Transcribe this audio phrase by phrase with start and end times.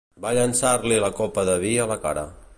[0.23, 2.27] Va llançar-li la copa de vi a la cara.